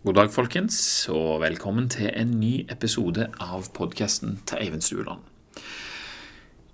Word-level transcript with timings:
God 0.00 0.14
dag, 0.16 0.30
folkens, 0.32 0.76
og 1.12 1.42
velkommen 1.42 1.90
til 1.92 2.06
en 2.08 2.30
ny 2.40 2.62
episode 2.72 3.26
av 3.36 3.66
podkasten 3.76 4.38
til 4.48 4.62
Eivind 4.62 4.80
Stueland. 4.80 5.26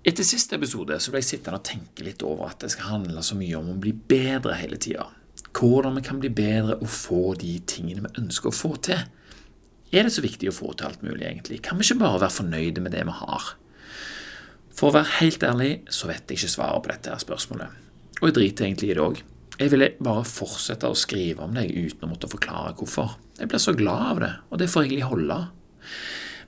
Etter 0.07 0.23
siste 0.23 0.55
episode 0.55 0.95
så 1.03 1.11
ble 1.11 1.19
jeg 1.19 1.27
sittende 1.33 1.59
og 1.59 1.65
tenke 1.67 2.05
litt 2.07 2.23
over 2.23 2.53
at 2.53 2.63
det 2.63 2.71
skal 2.71 2.93
handle 2.93 3.25
så 3.27 3.35
mye 3.35 3.59
om 3.59 3.73
å 3.73 3.77
bli 3.83 3.91
bedre 3.91 4.55
hele 4.61 4.79
tida. 4.79 5.09
Hvordan 5.51 5.99
vi 5.99 6.05
kan 6.07 6.23
bli 6.23 6.31
bedre 6.31 6.79
og 6.79 6.87
få 6.87 7.35
de 7.43 7.57
tingene 7.67 8.07
vi 8.07 8.23
ønsker 8.23 8.47
å 8.47 8.55
få 8.55 8.77
til. 8.87 9.03
Er 9.91 10.07
det 10.07 10.15
så 10.15 10.23
viktig 10.23 10.47
å 10.47 10.55
få 10.55 10.71
til 10.71 10.87
alt 10.87 11.03
mulig, 11.03 11.25
egentlig? 11.27 11.59
Kan 11.67 11.81
vi 11.81 11.83
ikke 11.83 12.05
bare 12.05 12.23
være 12.29 12.37
fornøyde 12.39 12.85
med 12.85 12.95
det 12.95 13.03
vi 13.11 13.21
har? 13.25 13.55
For 14.71 14.87
å 14.87 15.01
være 15.01 15.17
helt 15.19 15.43
ærlig 15.43 15.73
så 15.91 16.07
vet 16.07 16.31
jeg 16.31 16.45
ikke 16.45 16.55
svaret 16.61 16.87
på 16.87 16.95
dette 16.95 17.23
spørsmålet. 17.27 17.75
Og 18.21 18.29
jeg 18.29 18.39
driter 18.39 18.71
egentlig 18.71 18.93
i 18.93 18.95
det 18.95 19.03
òg. 19.03 19.19
Jeg 19.57 19.71
ville 19.73 19.89
bare 20.05 20.21
fortsette 20.27 20.85
å 20.85 20.97
skrive 20.97 21.41
om 21.41 21.55
deg 21.57 21.71
uten 21.73 22.05
å 22.05 22.11
måtte 22.11 22.29
forklare 22.29 22.75
hvorfor. 22.77 23.15
Jeg 23.39 23.49
blir 23.49 23.61
så 23.61 23.73
glad 23.77 24.03
av 24.11 24.19
det, 24.21 24.33
og 24.51 24.59
det 24.61 24.69
får 24.69 24.85
egentlig 24.85 25.07
holde. 25.09 25.37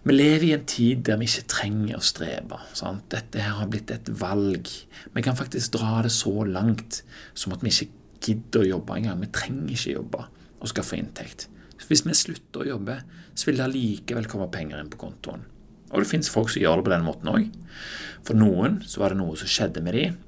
Vi 0.05 0.13
lever 0.13 0.45
i 0.45 0.52
en 0.55 0.67
tid 0.70 1.02
der 1.08 1.17
vi 1.20 1.26
ikke 1.27 1.50
trenger 1.50 1.98
å 1.98 2.05
strebe. 2.05 2.59
Sant? 2.77 3.08
Dette 3.12 3.41
her 3.41 3.58
har 3.58 3.72
blitt 3.72 3.90
et 3.91 4.12
valg. 4.22 4.70
Vi 5.16 5.23
kan 5.26 5.38
faktisk 5.38 5.73
dra 5.76 6.03
det 6.05 6.14
så 6.14 6.45
langt 6.45 7.02
som 7.34 7.55
at 7.55 7.66
vi 7.66 7.73
ikke 7.73 7.90
gidder 8.30 8.64
å 8.64 8.70
jobbe 8.76 9.00
engang. 9.00 9.26
Vi 9.26 9.31
trenger 9.34 9.73
ikke 9.73 9.98
jobbe 9.98 10.23
og 10.59 10.72
skaffe 10.72 11.00
inntekt. 11.00 11.50
Hvis 11.89 12.05
vi 12.05 12.14
slutter 12.14 12.62
å 12.62 12.72
jobbe, 12.76 13.02
så 13.34 13.50
vil 13.50 13.58
det 13.58 13.66
allikevel 13.66 14.30
komme 14.30 14.52
penger 14.53 14.84
inn 14.84 14.94
på 14.94 15.02
kontoen. 15.02 15.48
Og 15.89 16.03
det 16.03 16.09
finnes 16.12 16.30
folk 16.30 16.52
som 16.53 16.62
gjør 16.62 16.80
det 16.80 16.86
på 16.86 16.94
den 16.94 17.05
måten 17.08 17.31
òg. 17.31 17.48
For 18.28 18.38
noen 18.38 18.84
så 18.86 19.02
var 19.02 19.16
det 19.16 19.23
noe 19.23 19.38
som 19.39 19.50
skjedde 19.50 19.81
med 19.81 19.98
dem, 19.98 20.20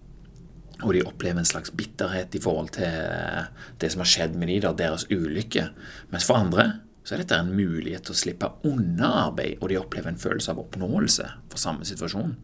og 0.82 0.94
de 0.96 1.04
opplever 1.06 1.42
en 1.42 1.48
slags 1.48 1.74
bitterhet 1.78 2.36
i 2.36 2.42
forhold 2.42 2.72
til 2.78 2.88
eh, 2.88 3.50
det 3.82 3.92
som 3.94 4.04
har 4.04 4.12
skjedd 4.12 4.38
med 4.40 4.52
de, 4.52 4.60
deres 4.78 5.08
ulykke. 5.12 5.68
Mens 6.14 6.28
for 6.28 6.42
andre 6.42 6.68
så 7.02 7.16
er 7.16 7.24
dette 7.24 7.38
en 7.42 7.54
mulighet 7.56 8.06
til 8.06 8.14
å 8.14 8.20
slippe 8.20 8.52
unna 8.68 9.10
arbeid, 9.26 9.58
og 9.60 9.72
de 9.72 9.80
opplever 9.80 10.12
en 10.12 10.22
følelse 10.22 10.54
av 10.54 10.62
oppnåelse 10.62 11.28
for 11.50 11.62
samme 11.62 11.88
situasjon. 11.88 12.36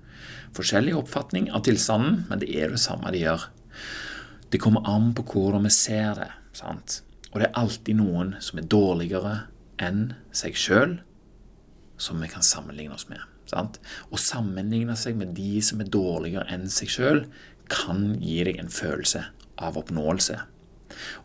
Forskjellig 0.57 0.95
oppfatning 0.97 1.51
av 1.53 1.65
tilstanden, 1.67 2.23
men 2.29 2.41
det 2.41 2.49
er 2.57 2.73
det 2.73 2.81
samme 2.81 3.11
de 3.13 3.21
gjør. 3.21 3.49
Det 4.49 4.61
kommer 4.63 4.87
an 4.89 5.11
på 5.13 5.25
hvordan 5.27 5.67
vi 5.67 5.73
ser 5.75 6.17
det, 6.17 6.31
sant? 6.57 7.01
og 7.33 7.41
det 7.41 7.49
er 7.51 7.59
alltid 7.59 7.97
noen 7.99 8.29
som 8.41 8.57
er 8.57 8.69
dårligere 8.71 9.33
enn 9.83 10.15
seg 10.33 10.55
sjøl, 10.57 10.95
som 12.01 12.21
vi 12.23 12.29
kan 12.31 12.45
sammenligne 12.45 12.95
oss 12.95 13.05
med. 13.11 13.21
Sant? 13.47 13.77
Å 14.09 14.17
sammenligne 14.19 14.95
seg 14.97 15.19
med 15.19 15.35
de 15.37 15.59
som 15.61 15.83
er 15.83 15.91
dårligere 15.91 16.47
enn 16.55 16.65
seg 16.71 16.89
sjøl, 16.91 17.21
kan 17.71 18.17
gi 18.21 18.41
deg 18.47 18.59
en 18.61 18.71
følelse 18.73 19.23
av 19.57 19.77
oppnåelse. 19.79 20.39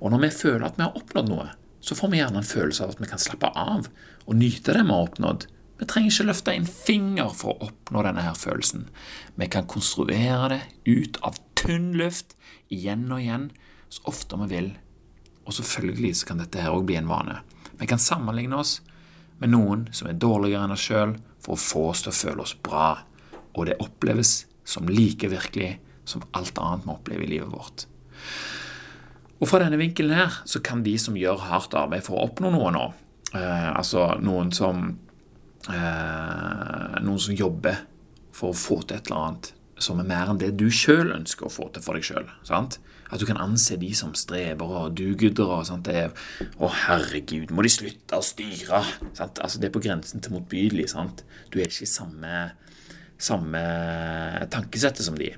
Og 0.00 0.12
når 0.12 0.24
vi 0.26 0.30
føler 0.34 0.66
at 0.66 0.78
vi 0.78 0.86
har 0.86 0.98
oppnådd 0.98 1.30
noe, 1.30 1.48
så 1.82 1.96
får 1.98 2.12
vi 2.12 2.20
gjerne 2.20 2.42
en 2.42 2.46
følelse 2.46 2.84
av 2.84 2.94
at 2.94 3.02
vi 3.02 3.10
kan 3.10 3.22
slappe 3.22 3.50
av 3.58 3.88
og 4.26 4.38
nyte 4.38 4.74
det 4.74 4.84
vi 4.84 4.94
har 4.94 5.08
oppnådd. 5.08 5.48
Vi 5.82 5.88
trenger 5.90 6.12
ikke 6.12 6.28
løfte 6.28 6.54
en 6.54 6.68
finger 6.68 7.32
for 7.34 7.56
å 7.56 7.68
oppnå 7.70 8.04
denne 8.06 8.22
her 8.22 8.38
følelsen. 8.38 8.86
Vi 9.34 9.48
kan 9.50 9.66
konstruere 9.70 10.52
det 10.52 10.60
ut 10.86 11.18
av 11.26 11.40
tynn 11.58 11.90
luft 11.98 12.36
igjen 12.70 13.08
og 13.10 13.22
igjen 13.22 13.48
så 13.92 14.06
ofte 14.12 14.38
vi 14.44 14.48
vil. 14.52 14.70
Og 15.42 15.56
selvfølgelig 15.56 16.14
så 16.20 16.30
kan 16.30 16.42
dette 16.42 16.62
her 16.62 16.74
òg 16.74 16.86
bli 16.86 17.00
en 17.00 17.10
vane. 17.10 17.40
Vi 17.80 17.88
kan 17.90 17.98
sammenligne 17.98 18.60
oss 18.62 18.78
med 19.42 19.50
noen 19.50 19.88
som 19.90 20.06
er 20.06 20.20
dårligere 20.22 20.68
enn 20.68 20.74
oss 20.76 20.86
sjøl, 20.86 21.16
for 21.42 21.56
å 21.56 21.62
få 21.62 21.88
oss 21.90 22.04
til 22.04 22.12
å 22.12 22.18
føle 22.20 22.44
oss 22.44 22.54
bra. 22.62 23.02
Og 23.58 23.66
det 23.66 23.80
oppleves 23.82 24.44
som 24.62 24.86
like 24.86 25.26
virkelig 25.32 25.80
som 26.04 26.24
alt 26.36 26.58
annet 26.58 26.86
vi 26.86 26.94
opplever 26.94 27.26
i 27.26 27.32
livet 27.36 27.52
vårt. 27.52 27.86
Og 29.42 29.48
Fra 29.50 29.58
denne 29.58 29.80
vinkelen 29.80 30.14
her 30.14 30.42
så 30.46 30.62
kan 30.62 30.84
de 30.84 30.94
som 31.02 31.16
gjør 31.18 31.48
hardt 31.48 31.74
arbeid 31.74 32.04
for 32.06 32.18
å 32.18 32.28
oppnå 32.28 32.52
noe 32.54 32.70
nå, 32.74 32.84
eh, 33.34 33.70
altså 33.72 34.12
noen 34.22 34.52
som, 34.54 34.84
eh, 35.68 37.00
noen 37.02 37.18
som 37.18 37.34
jobber 37.34 37.82
for 38.32 38.52
å 38.52 38.56
få 38.56 38.82
til 38.86 38.96
et 38.96 39.10
eller 39.10 39.18
annet 39.26 39.52
som 39.82 40.00
er 40.00 40.08
mer 40.08 40.30
enn 40.30 40.40
det 40.40 40.54
du 40.60 40.68
sjøl 40.72 41.12
ønsker 41.14 41.48
å 41.48 41.52
få 41.52 41.68
til 41.74 41.84
for 41.84 41.98
deg 41.98 42.06
sjøl. 42.06 42.28
At 43.12 43.20
du 43.20 43.26
kan 43.28 43.40
anse 43.42 43.76
de 43.76 43.90
som 43.96 44.14
strevere 44.16 44.62
og 44.62 45.00
er, 45.92 46.12
å, 46.56 46.70
herregud, 46.86 47.50
må 47.52 47.64
de 47.66 47.72
slutte 47.72 48.16
å 48.16 48.24
styre? 48.24 48.80
Sant? 49.18 49.40
Altså, 49.42 49.60
det 49.60 49.68
er 49.68 49.74
på 49.74 49.82
grensen 49.84 50.22
til 50.24 50.32
motbydelig. 50.32 50.88
Sant? 50.94 51.24
Du 51.52 51.58
er 51.58 51.68
ikke 51.68 51.84
i 51.84 51.90
samme, 51.90 52.44
samme 53.20 53.64
tankesettet 54.54 55.04
som 55.04 55.18
de. 55.18 55.34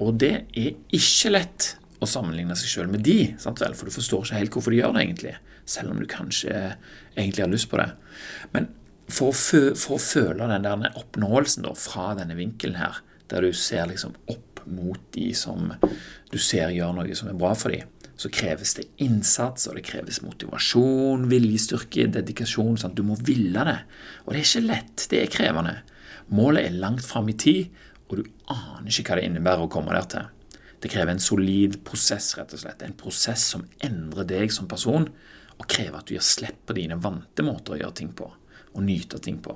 Og 0.00 0.16
det 0.20 0.32
er 0.56 0.74
ikke 0.96 1.32
lett 1.34 1.74
å 2.00 2.08
sammenligne 2.08 2.56
seg 2.56 2.72
sjøl 2.72 2.90
med 2.92 3.04
de, 3.04 3.34
for 3.40 3.84
du 3.84 3.92
forstår 3.92 4.24
ikke 4.24 4.40
helt 4.40 4.56
hvorfor 4.56 4.72
de 4.72 4.80
gjør 4.80 4.94
det, 4.96 5.04
egentlig. 5.04 5.34
Selv 5.68 5.92
om 5.92 6.00
du 6.00 6.08
kanskje 6.10 6.54
egentlig 7.14 7.44
har 7.44 7.52
lyst 7.52 7.68
på 7.70 7.80
det. 7.80 7.90
Men 8.54 8.70
for 9.10 9.34
å, 9.34 9.36
for 9.76 9.96
å 9.98 10.02
føle 10.02 10.48
den 10.50 10.66
der 10.66 10.98
oppnåelsen 10.98 11.66
da, 11.66 11.74
fra 11.76 12.14
denne 12.18 12.38
vinkelen 12.38 12.80
her, 12.80 13.02
der 13.30 13.44
du 13.44 13.52
ser 13.54 13.90
liksom 13.90 14.16
opp 14.30 14.62
mot 14.70 15.00
de 15.14 15.30
som 15.36 15.72
du 16.30 16.38
ser 16.40 16.72
gjør 16.74 16.94
noe 16.96 17.16
som 17.16 17.30
er 17.30 17.38
bra 17.38 17.52
for 17.58 17.74
dem, 17.74 17.88
så 18.20 18.28
kreves 18.32 18.74
det 18.76 18.88
innsats, 19.00 19.64
og 19.68 19.78
det 19.78 19.86
kreves 19.88 20.20
motivasjon, 20.20 21.22
viljestyrke, 21.30 22.04
dedikasjon. 22.12 22.76
Sant? 22.80 22.98
Du 22.98 23.06
må 23.06 23.16
ville 23.24 23.64
det. 23.64 23.78
Og 24.26 24.34
det 24.34 24.42
er 24.42 24.48
ikke 24.48 24.66
lett. 24.66 25.06
Det 25.08 25.22
er 25.22 25.32
krevende. 25.32 25.78
Målet 26.36 26.68
er 26.68 26.76
langt 26.82 27.06
fram 27.06 27.30
i 27.32 27.36
tid, 27.40 27.70
og 28.10 28.18
du 28.18 28.26
aner 28.50 28.90
ikke 28.90 29.12
hva 29.12 29.20
det 29.20 29.28
innebærer 29.28 29.64
å 29.64 29.70
komme 29.70 29.94
der 29.94 30.08
til. 30.10 30.28
Det 30.80 30.90
krever 30.90 31.14
en 31.14 31.22
solid 31.22 31.78
prosess, 31.86 32.32
rett 32.38 32.54
og 32.56 32.62
slett. 32.62 32.82
En 32.82 32.96
prosess 32.98 33.44
som 33.52 33.66
endrer 33.84 34.26
deg 34.28 34.52
som 34.54 34.68
person, 34.70 35.06
og 35.60 35.68
krever 35.68 35.98
at 35.98 36.08
du 36.08 36.14
gir 36.16 36.24
slipp 36.24 36.64
på 36.66 36.76
dine 36.78 36.96
vante 37.00 37.44
måter 37.44 37.76
å 37.76 37.80
gjøre 37.82 37.98
ting 38.00 38.14
på, 38.16 38.30
og 38.72 38.86
nyte 38.86 39.20
ting 39.22 39.38
på. 39.44 39.54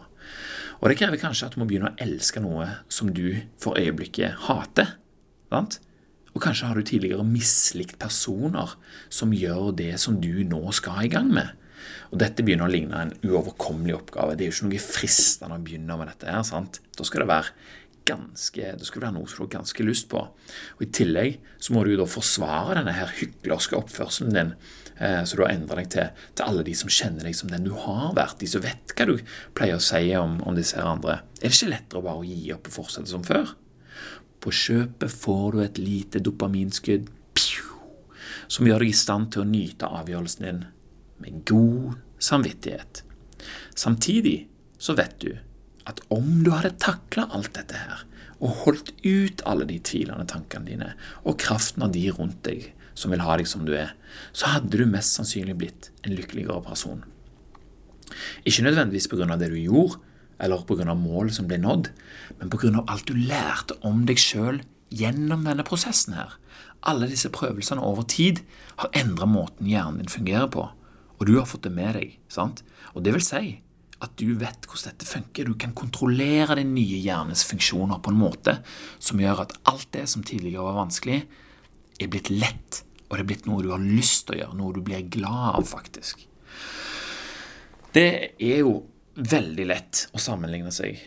Og 0.83 0.91
det 0.91 0.99
krever 1.01 1.21
kanskje 1.21 1.49
at 1.49 1.57
du 1.57 1.63
må 1.63 1.69
begynne 1.69 1.95
å 1.95 1.99
elske 2.05 2.43
noe 2.45 2.69
som 2.93 3.11
du 3.17 3.41
for 3.61 3.81
øyeblikket 3.81 4.47
hater. 4.47 4.99
Sant? 5.49 5.81
Og 6.35 6.43
kanskje 6.43 6.69
har 6.69 6.77
du 6.77 6.85
tidligere 6.87 7.25
mislikt 7.27 7.97
personer 8.03 8.75
som 9.09 9.33
gjør 9.33 9.71
det 9.79 9.95
som 10.03 10.19
du 10.21 10.43
nå 10.47 10.61
skal 10.77 11.07
i 11.07 11.13
gang 11.13 11.31
med. 11.33 11.55
Og 12.13 12.19
Dette 12.21 12.45
begynner 12.45 12.69
å 12.69 12.73
ligne 12.73 13.01
en 13.01 13.15
uoverkommelig 13.25 13.97
oppgave. 13.97 14.35
Det 14.37 14.45
er 14.45 14.51
jo 14.51 14.57
ikke 14.59 14.69
noe 14.69 14.83
fristende 14.83 15.57
å 15.57 15.65
begynne 15.65 15.97
med 16.01 16.11
dette. 16.11 16.29
her, 16.31 16.43
sant? 16.47 16.81
Da 16.97 17.07
skal 17.07 17.25
det 17.25 17.31
være 17.31 17.55
ganske, 18.09 18.71
det 18.79 18.87
skulle 18.87 19.07
være 19.07 19.17
noe 19.17 19.29
som 19.31 19.41
du 19.41 19.45
har 19.47 19.53
ganske 19.59 19.87
lyst 19.87 20.09
på. 20.13 20.21
Og 20.77 20.85
I 20.85 20.91
tillegg 20.95 21.39
så 21.59 21.75
må 21.75 21.85
du 21.85 21.95
jo 21.95 22.01
da 22.03 22.09
forsvare 22.11 22.79
denne 22.79 22.95
her 22.97 23.13
hyklerske 23.19 23.79
oppførselen 23.79 24.37
din, 24.37 24.53
eh, 24.99 25.21
så 25.25 25.39
du 25.39 25.45
har 25.45 25.55
endret 25.55 25.83
deg 25.83 25.91
til, 25.95 26.23
til, 26.35 26.47
alle 26.47 26.65
de 26.67 26.77
som 26.79 26.93
kjenner 26.93 27.29
deg 27.29 27.39
som 27.39 27.53
den 27.53 27.67
du 27.69 27.73
har 27.87 28.15
vært, 28.17 28.39
de 28.43 28.51
som 28.51 28.65
vet 28.65 28.95
hva 28.95 29.09
du 29.11 29.17
pleier 29.57 29.81
å 29.81 29.85
si 29.85 30.07
om, 30.21 30.39
om 30.45 30.57
disse 30.59 30.79
her 30.79 30.91
andre. 30.93 31.21
Er 31.41 31.49
det 31.49 31.57
ikke 31.57 31.73
lettere 31.73 32.05
bare 32.07 32.23
å 32.23 32.29
gi 32.29 32.55
opp 32.55 32.71
og 32.71 32.79
fortsette 32.79 33.13
som 33.13 33.27
før? 33.27 33.57
På 34.45 34.53
kjøpet 34.53 35.13
får 35.13 35.47
du 35.55 35.63
et 35.65 35.81
lite 35.81 36.21
dopaminskudd 36.21 37.09
som 38.49 38.69
gjør 38.69 38.85
deg 38.85 38.93
i 38.93 38.97
stand 38.97 39.31
til 39.33 39.43
å 39.43 39.49
nyte 39.49 39.89
avgjørelsen 39.89 40.45
din 40.45 40.65
med 41.25 41.45
god 41.49 41.95
samvittighet. 42.23 43.03
Samtidig 43.75 44.45
så 44.79 44.97
vet 44.99 45.17
du 45.23 45.31
at 45.89 46.01
om 46.15 46.43
du 46.45 46.51
hadde 46.55 46.75
takla 46.83 47.29
alt 47.35 47.55
dette 47.57 47.79
her, 47.79 48.05
og 48.45 48.65
holdt 48.65 48.93
ut 49.05 49.43
alle 49.49 49.67
de 49.69 49.79
tvilende 49.85 50.27
tankene 50.29 50.69
dine, 50.69 50.93
og 51.25 51.39
kraften 51.41 51.85
av 51.87 51.93
de 51.95 52.07
rundt 52.13 52.43
deg 52.47 52.71
som 52.99 53.13
vil 53.13 53.23
ha 53.25 53.37
deg 53.39 53.49
som 53.51 53.65
du 53.67 53.75
er, 53.77 53.95
så 54.33 54.55
hadde 54.55 54.79
du 54.79 54.87
mest 54.89 55.17
sannsynlig 55.17 55.57
blitt 55.59 55.91
en 56.05 56.15
lykkeligere 56.15 56.63
person. 56.67 57.05
Ikke 58.47 58.65
nødvendigvis 58.67 59.11
av 59.13 59.39
det 59.41 59.51
du 59.51 59.59
gjorde, 59.59 60.01
eller 60.39 60.65
på 60.67 60.77
grunn 60.77 60.91
av 60.91 60.99
mål 60.99 61.31
som 61.33 61.49
ble 61.49 61.59
nådd, 61.63 61.91
men 62.39 62.53
av 62.77 62.91
alt 62.91 63.07
du 63.07 63.15
lærte 63.15 63.77
om 63.83 64.05
deg 64.07 64.19
sjøl 64.19 64.63
gjennom 64.91 65.45
denne 65.47 65.65
prosessen 65.67 66.15
her. 66.15 66.37
Alle 66.85 67.09
disse 67.09 67.31
prøvelsene 67.33 67.83
over 67.83 68.03
tid 68.03 68.43
har 68.77 68.93
endra 68.93 69.27
måten 69.27 69.67
hjernen 69.71 70.03
din 70.03 70.13
fungerer 70.13 70.51
på, 70.53 70.69
og 71.19 71.27
du 71.27 71.39
har 71.39 71.49
fått 71.49 71.65
det 71.65 71.73
med 71.73 71.95
deg. 71.97 72.19
sant? 72.29 72.63
Og 72.95 73.03
det 73.03 73.15
vil 73.15 73.25
si 73.25 73.61
at 74.05 74.15
du 74.21 74.35
vet 74.39 74.67
hvordan 74.69 74.93
dette 74.93 75.09
funker. 75.09 75.49
Du 75.49 75.59
kan 75.61 75.75
kontrollere 75.77 76.59
din 76.59 76.75
nye 76.77 77.01
hjernes 77.03 77.45
funksjoner 77.49 78.03
på 78.05 78.13
en 78.13 78.21
måte 78.21 78.59
som 79.03 79.21
gjør 79.21 79.45
at 79.47 79.57
alt 79.71 79.89
det 79.97 80.07
som 80.13 80.25
tidligere 80.27 80.67
var 80.67 80.83
vanskelig, 80.85 81.23
er 82.03 82.11
blitt 82.11 82.31
lett, 82.33 82.83
og 83.09 83.17
det 83.17 83.23
er 83.23 83.29
blitt 83.29 83.47
noe 83.47 83.63
du 83.63 83.71
har 83.71 83.83
lyst 83.83 84.27
til 84.27 84.37
å 84.37 84.41
gjøre, 84.41 84.59
noe 84.59 84.75
du 84.75 84.81
blir 84.85 85.07
glad 85.15 85.61
av, 85.61 85.67
faktisk. 85.69 86.25
Det 87.95 88.09
er 88.43 88.63
jo 88.65 88.81
veldig 89.15 89.67
lett 89.71 90.07
å 90.11 90.23
sammenligne 90.23 90.73
seg 90.75 90.99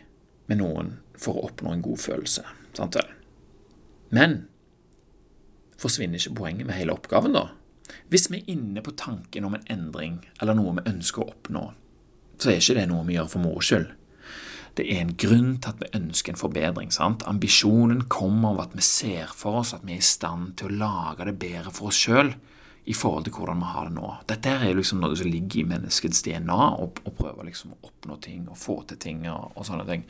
med 0.47 0.61
noen 0.61 0.93
for 1.19 1.35
å 1.35 1.49
oppnå 1.49 1.73
en 1.73 1.83
god 1.83 1.99
følelse. 1.99 2.45
Sant 2.77 2.95
vel? 2.95 3.09
Men 4.15 4.45
forsvinner 5.81 6.21
ikke 6.21 6.37
poenget 6.39 6.69
med 6.69 6.77
hele 6.77 6.95
oppgaven, 6.95 7.35
da? 7.35 7.49
Hvis 8.11 8.29
vi 8.31 8.39
er 8.39 8.53
inne 8.55 8.83
på 8.83 8.95
tanken 8.99 9.47
om 9.47 9.55
en 9.57 9.67
endring 9.71 10.21
eller 10.41 10.55
noe 10.55 10.77
vi 10.79 10.87
ønsker 10.93 11.23
å 11.23 11.33
oppnå, 11.33 11.65
så 12.37 12.51
er 12.51 12.61
ikke 12.61 12.77
det 12.79 12.87
noe 12.91 13.05
vi 13.07 13.17
gjør 13.17 13.31
for 13.31 13.43
moro 13.43 13.63
skyld. 13.63 13.87
Det 14.77 14.85
er 14.93 15.01
en 15.01 15.15
grunn 15.17 15.55
til 15.57 15.71
at 15.71 15.79
vi 15.81 15.89
ønsker 15.97 16.33
en 16.33 16.39
forbedring. 16.39 16.91
sant? 16.93 17.25
Ambisjonen 17.25 18.03
kommer 18.13 18.53
av 18.53 18.67
at 18.67 18.75
vi 18.77 18.85
ser 18.85 19.31
for 19.33 19.63
oss 19.63 19.73
at 19.73 19.85
vi 19.87 19.95
er 19.95 20.03
i 20.03 20.05
stand 20.05 20.53
til 20.59 20.69
å 20.69 20.77
lage 20.83 21.25
det 21.25 21.39
bedre 21.41 21.73
for 21.73 21.89
oss 21.89 21.97
sjøl 21.97 22.35
i 22.87 22.93
forhold 22.95 23.25
til 23.25 23.33
hvordan 23.35 23.63
vi 23.63 23.71
har 23.71 23.87
det 23.87 23.95
nå. 23.97 24.11
Dette 24.29 24.53
er 24.53 24.77
liksom 24.77 25.01
noe 25.01 25.17
som 25.17 25.27
ligger 25.27 25.63
i 25.63 25.69
menneskets 25.73 26.21
DNA, 26.23 26.59
å 26.77 27.15
prøve 27.17 27.47
liksom 27.47 27.73
å 27.73 27.89
oppnå 27.89 28.19
ting 28.23 28.45
og 28.47 28.59
få 28.61 28.77
til 28.87 29.01
ting 29.01 29.25
og, 29.31 29.57
og 29.57 29.65
sånne 29.67 29.87
ting. 29.89 30.05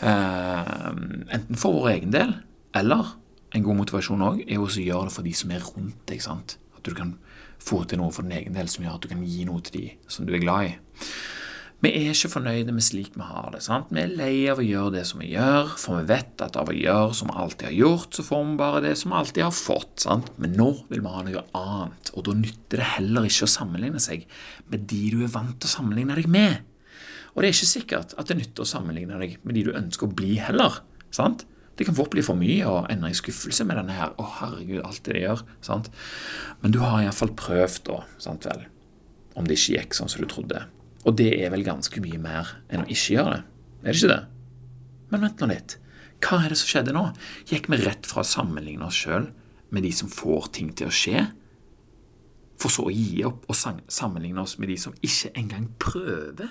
Uh, 0.00 0.94
enten 1.34 1.58
for 1.60 1.76
vår 1.76 1.90
egen 1.96 2.14
del, 2.14 2.32
eller 2.78 3.16
en 3.52 3.66
god 3.66 3.80
motivasjon 3.82 4.24
òg, 4.24 4.44
er 4.46 4.62
å 4.62 4.70
gjøre 4.70 5.10
det 5.10 5.16
for 5.16 5.26
de 5.26 5.34
som 5.36 5.52
er 5.52 5.66
rundt 5.66 6.00
deg. 6.08 6.22
sant? 6.24 6.56
At 6.78 6.86
du 6.86 6.94
kan 6.96 7.16
få 7.60 7.82
til 7.84 8.00
noe 8.00 8.14
for 8.14 8.24
din 8.24 8.38
egen 8.38 8.56
del 8.56 8.70
som 8.72 8.86
gjør 8.86 8.96
at 8.96 9.04
du 9.04 9.10
kan 9.10 9.26
gi 9.26 9.44
noe 9.48 9.60
til 9.66 9.76
de 9.76 9.84
som 10.08 10.24
du 10.24 10.32
er 10.32 10.40
glad 10.46 10.70
i. 10.70 10.72
Vi 11.80 11.88
er 11.96 12.10
ikke 12.12 12.28
fornøyde 12.34 12.74
med 12.76 12.84
slik 12.84 13.14
vi 13.16 13.24
har 13.24 13.54
det. 13.54 13.62
sant? 13.64 13.88
Vi 13.88 14.02
er 14.02 14.10
lei 14.12 14.34
av 14.52 14.58
å 14.60 14.64
gjøre 14.64 14.98
det 14.98 15.04
som 15.08 15.22
vi 15.22 15.30
gjør, 15.32 15.70
for 15.80 15.96
vi 15.96 16.10
vet 16.10 16.42
at 16.44 16.58
av 16.60 16.68
å 16.68 16.74
gjøre 16.76 17.14
som 17.16 17.30
vi 17.30 17.36
alltid 17.40 17.68
har 17.70 17.76
gjort, 17.78 18.10
så 18.12 18.24
får 18.26 18.42
vi 18.44 18.56
bare 18.58 18.82
det 18.84 18.96
som 19.00 19.12
vi 19.12 19.16
alltid 19.16 19.44
har 19.46 19.54
fått. 19.56 19.94
sant? 20.04 20.28
Men 20.36 20.58
nå 20.58 20.66
vil 20.90 21.00
vi 21.00 21.12
ha 21.14 21.22
noe 21.24 21.44
annet, 21.56 22.10
og 22.12 22.26
da 22.26 22.34
nytter 22.36 22.82
det 22.82 22.88
heller 22.98 23.28
ikke 23.30 23.46
å 23.48 23.54
sammenligne 23.54 24.02
seg 24.02 24.26
med 24.68 24.84
de 24.90 25.00
du 25.14 25.22
er 25.24 25.32
vant 25.32 25.56
til 25.56 25.70
å 25.70 25.72
sammenligne 25.72 26.18
deg 26.18 26.28
med. 26.28 26.66
Og 27.32 27.40
det 27.40 27.48
er 27.48 27.56
ikke 27.56 27.70
sikkert 27.70 28.12
at 28.20 28.28
det 28.28 28.36
nytter 28.36 28.66
å 28.66 28.68
sammenligne 28.68 29.20
deg 29.22 29.38
med 29.40 29.56
de 29.56 29.62
du 29.70 29.70
ønsker 29.72 30.04
å 30.04 30.16
bli 30.20 30.34
heller. 30.42 30.82
sant? 31.10 31.46
Det 31.80 31.86
kan 31.88 31.96
fort 31.96 32.10
bli 32.12 32.20
for 32.20 32.36
mye 32.36 32.66
og 32.68 32.90
ende 32.92 33.08
i 33.08 33.16
skuffelse 33.16 33.64
med 33.64 33.78
denne 33.80 33.96
her. 33.96 34.12
Å, 34.20 34.26
herregud, 34.42 34.82
alt 34.84 35.00
det 35.06 35.14
de 35.16 35.22
gjør. 35.22 35.46
sant? 35.64 35.88
Men 36.60 36.76
du 36.76 36.82
har 36.84 37.00
iallfall 37.00 37.32
prøvd, 37.32 37.80
da, 37.88 38.02
sant 38.20 38.44
vel? 38.44 38.66
Om 39.32 39.48
det 39.48 39.56
ikke 39.56 39.78
gikk 39.78 39.96
sånn 39.96 40.12
som 40.12 40.20
du 40.20 40.28
trodde. 40.28 40.60
Og 41.08 41.16
det 41.16 41.30
er 41.40 41.52
vel 41.52 41.64
ganske 41.64 42.02
mye 42.04 42.20
mer 42.20 42.56
enn 42.68 42.84
å 42.84 42.90
ikke 42.90 43.16
gjøre 43.16 43.36
det. 43.36 43.42
Er 43.80 43.92
det 43.92 44.00
ikke 44.00 44.12
det? 44.12 44.22
Men 45.10 45.24
vent 45.26 45.42
nå 45.42 45.50
litt. 45.50 45.76
Hva 46.20 46.42
er 46.44 46.52
det 46.52 46.58
som 46.60 46.68
skjedde 46.68 46.94
nå? 46.94 47.04
Gikk 47.48 47.70
vi 47.72 47.80
rett 47.80 48.08
fra 48.08 48.22
å 48.22 48.28
sammenligne 48.28 48.84
oss 48.86 48.98
sjøl 49.00 49.30
med 49.72 49.86
de 49.86 49.92
som 49.96 50.10
får 50.12 50.50
ting 50.58 50.72
til 50.76 50.90
å 50.90 50.94
skje, 50.94 51.28
for 52.60 52.72
så 52.72 52.84
å 52.90 52.92
gi 52.92 53.22
opp 53.24 53.46
og 53.48 53.56
sammenligne 53.56 54.42
oss 54.42 54.58
med 54.60 54.68
de 54.68 54.76
som 54.80 54.96
ikke 55.00 55.32
engang 55.40 55.70
prøver? 55.80 56.50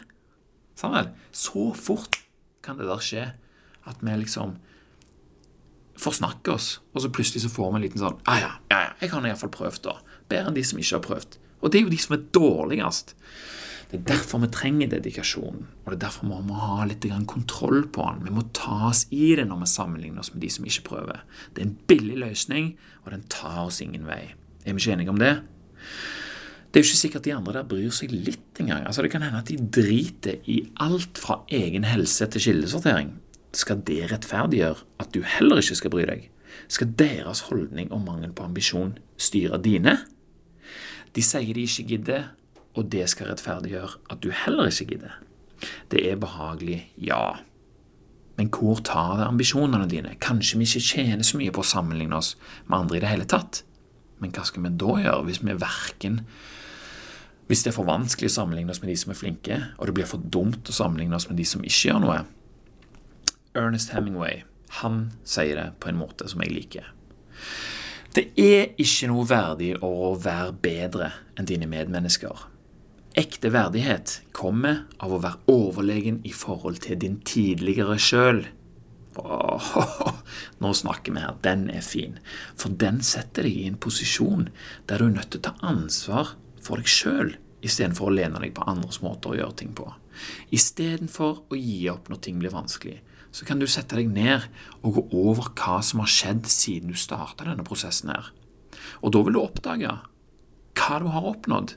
Sånn? 0.79 1.11
Så 1.35 1.69
fort 1.77 2.17
kan 2.65 2.79
det 2.79 2.89
der 2.89 3.03
skje 3.03 3.27
at 3.89 4.01
vi 4.01 4.15
liksom 4.17 4.57
forsnakker 5.99 6.55
oss, 6.55 6.79
og 6.95 7.03
så 7.03 7.11
plutselig 7.11 7.43
så 7.43 7.51
får 7.51 7.71
vi 7.73 7.77
en 7.77 7.83
liten 7.83 8.01
sånn 8.01 8.19
ah, 8.23 8.39
ja, 8.39 8.51
ja, 8.71 8.77
ja, 8.85 8.91
jeg 9.01 9.11
har 9.11 9.25
iallfall 9.27 9.51
prøvd, 9.51 9.81
da. 9.83 9.97
Bedre 10.31 10.51
enn 10.51 10.55
de 10.55 10.63
som 10.65 10.79
ikke 10.79 10.95
har 10.95 11.05
prøvd. 11.05 11.39
Og 11.59 11.71
det 11.71 11.79
er 11.79 11.85
jo 11.85 11.91
de 11.91 11.99
som 11.99 12.15
er 12.15 12.23
dårligst. 12.35 13.13
Det 13.89 13.97
er 13.97 14.05
derfor 14.05 14.37
vi 14.43 14.51
trenger 14.53 14.89
dedikasjon, 14.91 15.63
og 15.65 15.87
det 15.89 15.95
er 15.95 16.03
derfor 16.03 16.27
vi 16.29 16.43
må 16.45 16.57
ha 16.61 16.83
litt 16.85 17.07
kontroll 17.25 17.87
på 17.89 18.03
den. 18.05 18.27
Vi 18.27 18.33
må 18.35 18.43
ta 18.53 18.91
oss 18.91 19.07
i 19.09 19.31
det 19.35 19.47
når 19.49 19.63
vi 19.63 19.69
sammenligner 19.71 20.21
oss 20.21 20.29
med 20.33 20.43
de 20.43 20.49
som 20.53 20.67
ikke 20.69 20.85
prøver. 20.91 21.23
Det 21.55 21.63
er 21.63 21.67
en 21.71 21.79
billig 21.89 22.19
løsning, 22.21 22.75
og 23.03 23.15
den 23.15 23.25
tar 23.33 23.63
oss 23.65 23.81
ingen 23.81 24.05
vei. 24.05 24.35
Er 24.61 24.77
vi 24.77 24.83
ikke 24.83 24.93
enige 24.93 25.09
om 25.15 25.17
det? 25.17 25.39
Det 26.69 26.77
er 26.77 26.85
jo 26.85 26.89
ikke 26.91 27.01
sikkert 27.01 27.25
de 27.25 27.33
andre 27.33 27.55
der 27.57 27.69
bryr 27.71 27.89
seg 27.97 28.13
litt 28.13 28.61
engang. 28.61 28.85
Altså, 28.85 29.01
det 29.01 29.09
kan 29.09 29.25
hende 29.25 29.41
at 29.41 29.49
de 29.49 29.57
driter 29.57 30.37
i 30.45 30.59
alt 30.85 31.17
fra 31.17 31.41
egen 31.49 31.87
helse 31.89 32.29
til 32.29 32.45
kildesortering. 32.45 33.15
Skal 33.57 33.81
det 33.87 34.03
rettferdiggjøre 34.11 34.85
at 35.01 35.15
du 35.15 35.23
heller 35.25 35.63
ikke 35.63 35.79
skal 35.79 35.93
bry 35.95 36.05
deg? 36.05 36.27
Skal 36.69 36.93
deres 36.99 37.47
holdning 37.49 37.89
og 37.89 38.05
mangel 38.05 38.37
på 38.37 38.45
ambisjon 38.45 38.99
styre 39.17 39.57
dine? 39.65 39.97
De 41.17 41.25
sier 41.25 41.57
de 41.57 41.65
ikke 41.65 41.87
gidder, 41.89 42.29
og 42.79 42.89
det 42.93 43.05
skal 43.11 43.31
rettferdiggjøre 43.31 43.99
at 44.13 44.23
du 44.23 44.31
heller 44.31 44.69
ikke 44.71 44.93
gidder. 44.93 45.17
Det 45.91 46.05
er 46.07 46.19
behagelig, 46.19 46.81
ja. 46.97 47.39
Men 48.39 48.51
hvor 48.55 48.79
tar 48.85 49.17
det 49.19 49.27
ambisjonene 49.27 49.89
dine? 49.91 50.15
Kanskje 50.23 50.61
vi 50.61 50.67
ikke 50.67 50.85
tjener 50.93 51.27
så 51.27 51.39
mye 51.39 51.51
på 51.51 51.63
å 51.63 51.67
sammenligne 51.67 52.15
oss 52.15 52.35
med 52.69 52.77
andre 52.77 52.99
i 52.99 53.03
det 53.03 53.11
hele 53.11 53.27
tatt? 53.27 53.63
Men 54.23 54.31
hva 54.35 54.45
skal 54.47 54.63
vi 54.63 54.71
da 54.79 54.95
gjøre 55.03 55.25
hvis 55.27 55.41
vi 55.43 55.55
verken 55.55 56.23
Hvis 57.47 57.63
det 57.63 57.71
er 57.71 57.75
for 57.79 57.87
vanskelig 57.87 58.29
å 58.29 58.35
sammenligne 58.35 58.71
oss 58.71 58.81
med 58.83 58.91
de 58.91 58.95
som 59.01 59.09
er 59.09 59.17
flinke, 59.17 59.55
og 59.79 59.87
det 59.89 59.93
blir 59.97 60.05
for 60.05 60.21
dumt 60.21 60.69
å 60.69 60.75
sammenligne 60.75 61.17
oss 61.17 61.25
med 61.31 61.39
de 61.39 61.47
som 61.49 61.63
ikke 61.65 61.87
gjør 61.89 62.03
noe? 62.03 62.19
Ernest 63.57 63.89
Hemingway 63.95 64.43
han 64.83 65.07
sier 65.25 65.57
det 65.57 65.67
på 65.81 65.89
en 65.89 65.97
måte 65.97 66.27
som 66.29 66.43
jeg 66.45 66.53
liker. 66.53 66.91
Det 68.13 68.27
er 68.37 68.75
ikke 68.77 69.09
noe 69.09 69.25
verdig 69.25 69.71
å 69.85 70.13
være 70.17 70.53
bedre 70.61 71.09
enn 71.37 71.49
dine 71.49 71.65
medmennesker. 71.69 72.45
Ekte 73.19 73.49
verdighet 73.51 74.21
kommer 74.31 74.85
av 75.03 75.11
å 75.11 75.17
være 75.19 75.51
overlegen 75.51 76.21
i 76.23 76.29
forhold 76.31 76.77
til 76.85 77.01
din 77.01 77.17
tidligere 77.27 77.97
sjøl. 77.99 78.45
Nå 80.63 80.69
snakker 80.79 81.11
vi 81.17 81.23
her. 81.25 81.35
Den 81.43 81.65
er 81.73 81.83
fin. 81.83 82.15
For 82.55 82.71
den 82.71 83.01
setter 83.03 83.43
deg 83.43 83.57
i 83.57 83.65
en 83.67 83.75
posisjon 83.81 84.45
der 84.87 85.03
du 85.03 85.09
er 85.09 85.17
nødt 85.17 85.33
til 85.33 85.41
å 85.41 85.47
ta 85.49 85.53
ansvar 85.67 86.31
for 86.63 86.79
deg 86.79 86.87
sjøl, 86.87 87.33
istedenfor 87.59 88.07
å 88.07 88.15
lene 88.21 88.39
deg 88.45 88.53
på 88.55 88.69
andres 88.71 89.01
måter 89.03 89.33
å 89.33 89.39
gjøre 89.41 89.57
ting 89.65 89.75
på. 89.75 89.89
Istedenfor 90.55 91.43
å 91.51 91.59
gi 91.59 91.81
opp 91.91 92.07
når 92.07 92.23
ting 92.23 92.39
blir 92.39 92.55
vanskelig, 92.55 93.01
så 93.35 93.43
kan 93.43 93.59
du 93.59 93.67
sette 93.67 93.99
deg 93.99 94.15
ned 94.15 94.47
og 94.79 94.95
gå 94.95 95.05
over 95.25 95.51
hva 95.59 95.81
som 95.83 96.05
har 96.05 96.13
skjedd 96.15 96.47
siden 96.47 96.95
du 96.95 96.95
starta 96.95 97.51
denne 97.51 97.67
prosessen 97.67 98.15
her. 98.15 98.31
Og 99.03 99.11
da 99.11 99.27
vil 99.27 99.35
du 99.35 99.43
oppdage 99.43 99.99
hva 100.79 101.03
du 101.03 101.11
har 101.11 101.31
oppnådd 101.35 101.75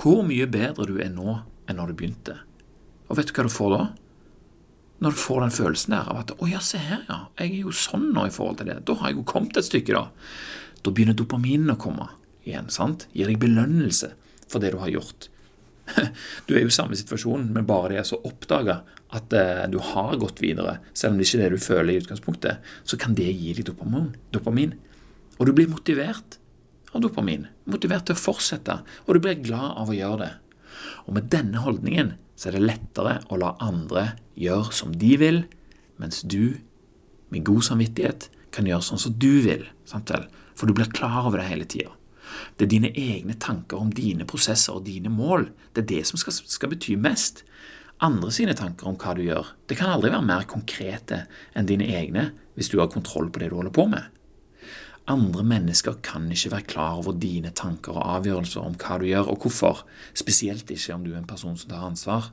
hvor 0.00 0.22
mye 0.24 0.46
bedre 0.48 0.86
du 0.88 0.96
er 1.02 1.10
nå 1.12 1.40
enn 1.68 1.76
når 1.76 1.90
du 1.90 1.98
begynte. 1.98 2.36
Og 3.10 3.18
vet 3.18 3.28
du 3.28 3.34
hva 3.36 3.44
du 3.44 3.52
får 3.52 3.74
da? 3.74 3.82
Når 5.00 5.16
du 5.16 5.20
får 5.20 5.42
den 5.44 5.54
følelsen 5.56 5.94
der 5.96 6.08
av 6.12 6.20
at 6.22 6.32
'Å 6.36 6.48
ja, 6.48 6.60
se 6.60 6.78
her, 6.78 7.04
ja. 7.08 7.28
Jeg 7.38 7.52
er 7.52 7.62
jo 7.64 7.72
sånn 7.72 8.12
nå 8.12 8.26
i 8.26 8.32
forhold 8.32 8.58
til 8.58 8.66
det.' 8.66 8.84
Da 8.84 8.94
har 8.94 9.08
jeg 9.08 9.16
jo 9.16 9.24
kommet 9.24 9.56
et 9.56 9.64
stykke, 9.64 9.92
da. 9.92 10.10
Da 10.82 10.90
begynner 10.90 11.16
dopaminen 11.16 11.72
å 11.72 11.80
komme 11.80 12.08
igjen. 12.46 12.70
sant? 12.70 13.06
Gir 13.12 13.26
deg 13.26 13.40
belønnelse 13.40 14.12
for 14.48 14.60
det 14.60 14.72
du 14.72 14.78
har 14.78 14.88
gjort. 14.88 15.28
Du 16.46 16.54
er 16.54 16.62
jo 16.62 16.70
i 16.70 16.70
samme 16.70 16.96
situasjon, 16.96 17.52
men 17.52 17.66
bare 17.66 17.94
det 17.94 18.12
å 18.12 18.22
oppdage 18.24 18.80
at 19.12 19.32
eh, 19.32 19.66
du 19.68 19.78
har 19.78 20.16
gått 20.16 20.40
videre, 20.40 20.78
selv 20.94 21.12
om 21.12 21.18
det 21.18 21.26
ikke 21.26 21.38
er 21.38 21.50
det 21.50 21.58
du 21.58 21.64
føler 21.64 21.92
i 21.92 22.00
utgangspunktet, 22.00 22.58
så 22.84 22.96
kan 22.96 23.14
det 23.14 23.32
gi 23.32 23.54
deg 23.54 23.66
dopamin. 23.66 24.14
dopamin. 24.32 24.74
Og 25.38 25.46
du 25.46 25.52
blir 25.52 25.68
motivert 25.68 26.39
av 26.94 27.04
dopamin, 27.04 27.46
motivert 27.70 28.08
til 28.08 28.16
å 28.16 28.20
fortsette, 28.20 28.80
og 29.06 29.14
du 29.14 29.22
blir 29.22 29.42
glad 29.44 29.76
av 29.80 29.92
å 29.92 29.96
gjøre 29.96 30.20
det. 30.24 30.32
Og 31.06 31.14
med 31.16 31.30
denne 31.32 31.62
holdningen 31.62 32.14
så 32.34 32.50
er 32.50 32.56
det 32.56 32.66
lettere 32.66 33.18
å 33.28 33.38
la 33.40 33.54
andre 33.62 34.14
gjøre 34.38 34.74
som 34.74 34.94
de 34.96 35.14
vil, 35.20 35.42
mens 36.00 36.22
du 36.22 36.56
med 37.30 37.46
god 37.46 37.66
samvittighet 37.68 38.30
kan 38.54 38.66
gjøre 38.66 38.86
sånn 38.86 39.02
som 39.02 39.14
du 39.20 39.42
vil, 39.44 39.66
for 39.86 40.66
du 40.66 40.74
blir 40.74 40.90
klar 40.92 41.28
over 41.28 41.40
det 41.40 41.50
hele 41.50 41.68
tida. 41.68 41.92
Det 42.56 42.66
er 42.66 42.72
dine 42.72 42.90
egne 42.94 43.34
tanker 43.40 43.80
om 43.80 43.90
dine 43.94 44.26
prosesser 44.28 44.76
og 44.76 44.86
dine 44.86 45.10
mål. 45.12 45.48
Det 45.74 45.84
er 45.84 45.88
det 45.96 46.02
som 46.08 46.20
skal, 46.20 46.34
skal, 46.34 46.70
bety 46.72 46.96
mest. 47.00 47.44
Andre 48.00 48.30
sine 48.32 48.54
tanker 48.56 48.88
om 48.88 48.96
hva 49.00 49.14
du 49.16 49.24
gjør, 49.26 49.50
det 49.68 49.76
kan 49.76 49.90
aldri 49.92 50.12
være 50.12 50.28
mer 50.28 50.46
konkrete 50.48 51.24
enn 51.52 51.68
dine 51.68 51.88
egne 51.90 52.30
hvis 52.56 52.70
du 52.72 52.78
har 52.80 52.90
kontroll 52.92 53.28
på 53.32 53.42
det 53.42 53.50
du 53.50 53.58
holder 53.58 53.74
på 53.74 53.86
med. 53.90 54.06
Andre 55.10 55.42
mennesker 55.42 55.98
kan 56.06 56.28
ikke 56.30 56.52
være 56.54 56.68
klar 56.70 56.98
over 57.00 57.16
dine 57.18 57.50
tanker 57.56 57.96
og 57.96 58.06
avgjørelser 58.18 58.62
om 58.62 58.76
hva 58.78 58.98
du 59.00 59.08
gjør 59.08 59.32
og 59.32 59.44
hvorfor, 59.44 59.84
spesielt 60.14 60.70
ikke 60.70 60.94
om 60.94 61.06
du 61.06 61.14
er 61.14 61.22
en 61.22 61.30
person 61.30 61.56
som 61.58 61.72
tar 61.72 61.86
ansvar. 61.88 62.30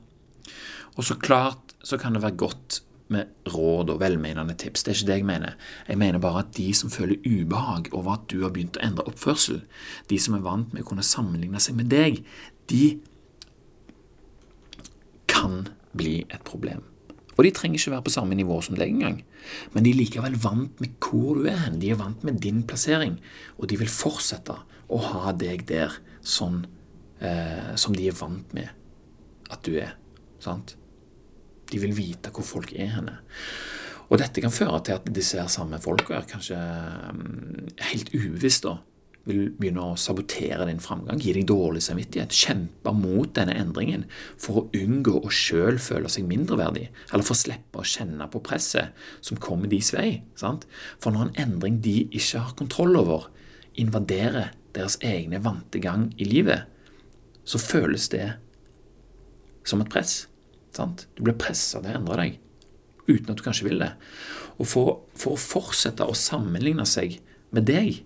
Og 0.97 1.07
så 1.07 1.17
klart 1.17 1.73
så 1.85 1.97
kan 1.97 2.13
det 2.13 2.21
være 2.21 2.37
godt 2.37 2.81
med 3.13 3.25
råd 3.53 3.93
og 3.93 3.99
velmenende 4.01 4.53
tips. 4.59 4.83
Det 4.83 4.91
er 4.91 4.95
ikke 4.95 5.07
det 5.07 5.17
jeg 5.17 5.27
mener. 5.29 5.53
Jeg 5.87 5.97
mener 5.97 6.19
bare 6.19 6.43
at 6.43 6.57
de 6.57 6.67
som 6.75 6.91
føler 6.91 7.21
ubehag 7.25 7.93
over 7.93 8.17
at 8.17 8.27
du 8.31 8.41
har 8.43 8.51
begynt 8.51 8.79
å 8.79 8.83
endre 8.83 9.07
oppførsel, 9.07 9.61
de 10.09 10.19
som 10.19 10.35
er 10.35 10.43
vant 10.45 10.73
med 10.73 10.83
å 10.83 10.89
kunne 10.89 11.05
sammenligne 11.05 11.61
seg 11.63 11.79
med 11.79 11.89
deg, 11.93 12.19
de 12.69 12.97
kan 15.31 15.67
bli 15.97 16.19
et 16.27 16.43
problem. 16.47 16.83
Og 17.37 17.45
de 17.45 17.53
trenger 17.53 17.77
ikke 17.77 17.93
være 17.93 18.05
på 18.07 18.13
samme 18.15 18.37
nivå 18.37 18.57
som 18.65 18.77
deg 18.77 18.89
engang. 18.89 19.19
Men 19.73 19.85
de 19.85 19.93
er 19.93 19.99
likevel 19.99 20.37
vant 20.41 20.81
med 20.81 20.97
hvor 21.03 21.37
du 21.37 21.45
er 21.51 21.59
hen. 21.67 21.77
De 21.81 21.91
er 21.93 21.99
vant 21.99 22.25
med 22.25 22.41
din 22.41 22.63
plassering, 22.67 23.19
og 23.61 23.69
de 23.69 23.77
vil 23.77 23.91
fortsette 23.91 24.57
å 24.89 24.99
ha 25.03 25.33
deg 25.37 25.67
der 25.69 25.93
sånn 26.25 26.63
eh, 27.21 27.75
som 27.77 27.95
de 27.95 28.09
er 28.09 28.17
vant 28.17 28.57
med 28.57 28.73
at 29.53 29.63
du 29.67 29.77
er. 29.77 29.93
Sant? 30.43 30.75
De 31.67 31.79
vil 31.81 31.95
vite 31.95 32.31
hvor 32.33 32.47
folk 32.47 32.73
er 32.73 32.93
henne. 32.95 33.19
Og 34.07 34.21
dette 34.21 34.41
kan 34.43 34.53
føre 34.53 34.79
til 34.87 34.95
at 34.95 35.07
disse 35.11 35.43
samme 35.51 35.79
folka 35.83 36.21
kanskje 36.29 36.57
um, 37.11 37.67
helt 37.89 38.13
ubevisst 38.15 38.63
da, 38.63 38.77
vil 39.27 39.49
begynne 39.57 39.83
å 39.83 39.97
sabotere 39.99 40.65
din 40.69 40.81
framgang, 40.83 41.19
gi 41.21 41.33
deg 41.35 41.47
dårlig 41.49 41.83
samvittighet, 41.85 42.35
kjempe 42.35 42.93
mot 42.95 43.33
denne 43.35 43.55
endringen 43.59 44.05
for 44.39 44.61
å 44.61 44.65
unngå 44.77 45.17
å 45.19 45.31
sjøl 45.33 45.79
føle 45.81 46.11
seg 46.11 46.27
mindreverdig, 46.29 46.87
eller 47.11 47.27
for 47.27 47.35
å 47.35 47.41
slippe 47.41 47.81
å 47.81 47.87
kjenne 47.87 48.29
på 48.31 48.41
presset 48.45 48.95
som 49.19 49.39
kommer 49.43 49.71
deres 49.71 49.91
vei. 49.95 50.21
Sant? 50.39 50.65
For 51.03 51.13
når 51.13 51.27
en 51.29 51.37
endring 51.47 51.81
de 51.83 51.99
ikke 52.07 52.43
har 52.45 52.57
kontroll 52.59 52.97
over, 52.99 53.29
invaderer 53.77 54.53
deres 54.77 54.97
egne 55.05 55.41
vante 55.43 55.81
gang 55.83 56.09
i 56.17 56.27
livet, 56.27 56.65
så 57.47 57.59
føles 57.61 58.09
det 58.11 58.25
som 59.67 59.83
et 59.83 59.91
press. 59.91 60.25
Sant? 60.75 61.07
Du 61.15 61.23
blir 61.25 61.37
pressa 61.39 61.81
til 61.81 61.93
å 61.93 61.99
endre 62.01 62.19
deg 62.23 62.43
uten 63.07 63.31
at 63.31 63.39
du 63.39 63.45
kanskje 63.45 63.69
vil 63.69 63.81
det. 63.81 63.93
Og 64.59 64.67
for, 64.67 65.01
for 65.17 65.35
å 65.35 65.41
fortsette 65.41 66.05
å 66.05 66.15
sammenligne 66.17 66.85
seg 66.87 67.19
med 67.55 67.67
deg, 67.69 68.01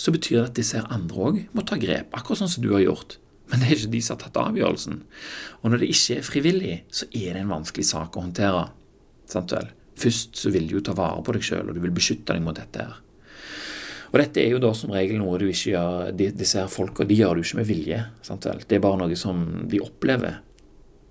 så 0.00 0.12
betyr 0.14 0.38
det 0.38 0.46
at 0.46 0.56
disse 0.56 0.80
andre 0.88 1.26
òg 1.26 1.42
må 1.56 1.64
ta 1.68 1.76
grep, 1.80 2.14
akkurat 2.16 2.40
sånn 2.40 2.52
som 2.54 2.64
du 2.64 2.70
har 2.72 2.84
gjort. 2.86 3.18
Men 3.50 3.60
det 3.60 3.66
er 3.66 3.76
ikke 3.76 3.92
de 3.92 4.00
som 4.06 4.16
har 4.16 4.22
tatt 4.22 4.38
avgjørelsen. 4.40 5.02
Og 5.60 5.72
når 5.72 5.82
det 5.82 5.90
ikke 5.92 6.16
er 6.16 6.26
frivillig, 6.26 6.74
så 6.94 7.08
er 7.10 7.34
det 7.34 7.42
en 7.42 7.52
vanskelig 7.52 7.86
sak 7.88 8.16
å 8.16 8.24
håndtere. 8.24 8.64
Sant 9.30 9.52
vel? 9.52 9.70
Først 10.00 10.38
så 10.40 10.52
vil 10.54 10.68
du 10.70 10.78
jo 10.78 10.84
ta 10.86 10.94
vare 10.96 11.20
på 11.26 11.34
deg 11.36 11.44
sjøl, 11.44 11.68
og 11.68 11.76
du 11.76 11.82
vil 11.82 11.94
beskytte 11.94 12.32
deg 12.32 12.44
mot 12.44 12.56
dette 12.56 12.86
her. 12.86 13.00
Og 14.10 14.18
dette 14.18 14.42
er 14.42 14.54
jo 14.54 14.60
da 14.62 14.72
som 14.74 14.90
regel 14.94 15.20
noe 15.20 15.38
du 15.38 15.46
ikke 15.46 15.74
gjør 15.74 16.14
de, 16.18 16.30
Disse 16.34 16.58
her 16.58 16.70
folka 16.70 17.04
de 17.06 17.18
gjør 17.18 17.36
det 17.36 17.42
jo 17.42 17.48
ikke 17.50 17.60
med 17.60 17.68
vilje. 17.68 17.98
Sant 18.26 18.48
vel? 18.48 18.62
Det 18.66 18.78
er 18.78 18.86
bare 18.86 18.98
noe 19.02 19.18
som 19.18 19.44
de 19.70 19.82
opplever. 19.84 20.40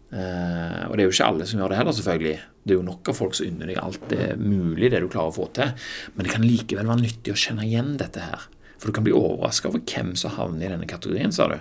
Eh, 0.10 0.82
og 0.90 0.96
det 0.98 1.04
er 1.04 1.06
jo 1.06 1.14
ikke 1.14 1.30
alle 1.30 1.48
som 1.48 1.62
gjør 1.62 1.72
det 1.72 1.80
heller, 1.80 1.96
selvfølgelig. 1.96 2.38
Det 2.64 2.74
er 2.74 2.80
jo 2.80 2.88
nok 2.88 3.12
av 3.12 3.20
folk 3.20 3.38
som 3.38 3.48
unner 3.48 3.72
deg 3.72 3.80
alt 3.82 4.08
det 4.12 4.30
mulig 4.42 4.92
det 4.92 5.04
du 5.04 5.08
klarer 5.12 5.32
å 5.32 5.38
få 5.38 5.48
til. 5.56 5.76
Men 6.16 6.28
det 6.28 6.34
kan 6.34 6.48
likevel 6.48 6.90
være 6.90 7.06
nyttig 7.06 7.36
å 7.36 7.40
kjenne 7.40 7.68
igjen 7.68 7.94
dette 8.02 8.26
her. 8.26 8.48
For 8.80 8.88
du 8.88 8.96
kan 8.96 9.04
bli 9.04 9.14
overraska 9.16 9.68
over 9.70 9.84
hvem 9.84 10.14
som 10.16 10.34
havner 10.38 10.66
i 10.66 10.72
denne 10.72 10.88
kategorien, 10.88 11.34
sa 11.36 11.50
du. 11.52 11.58